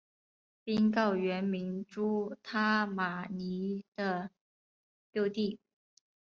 [0.63, 4.31] 宾告原名朱他玛尼的
[5.11, 5.59] 幼弟。